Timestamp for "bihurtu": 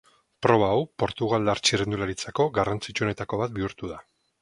3.61-3.97